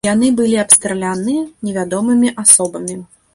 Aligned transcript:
Яны 0.07 0.27
былі 0.37 0.55
абстраляныя 0.61 1.43
невядомымі 1.69 2.33
асобамі. 2.47 2.99